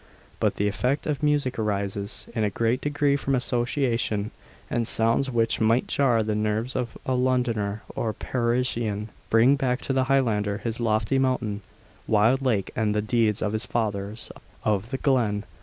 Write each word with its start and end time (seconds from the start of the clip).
But 0.39 0.55
the 0.55 0.67
effect 0.67 1.05
of 1.05 1.21
music 1.21 1.59
arises, 1.59 2.25
in 2.33 2.43
a 2.43 2.49
great 2.49 2.81
degree, 2.81 3.15
from 3.15 3.35
association; 3.35 4.31
and 4.67 4.87
sounds 4.87 5.29
which 5.29 5.61
might 5.61 5.87
jar 5.87 6.23
the 6.23 6.33
nerves 6.33 6.75
of 6.75 6.97
a 7.05 7.13
Londoner 7.13 7.83
or 7.95 8.11
Parisian, 8.11 9.09
bring 9.29 9.57
back 9.57 9.79
to 9.81 9.93
the 9.93 10.05
Highlander 10.05 10.57
his 10.57 10.79
lofty 10.79 11.19
mountain, 11.19 11.61
wild 12.07 12.41
lake, 12.41 12.71
and 12.75 12.95
the 12.95 13.03
deeds 13.03 13.43
of 13.43 13.53
his 13.53 13.67
fathers 13.67 14.31
of 14.63 14.89
the 14.89 14.97
glen. 14.97 15.43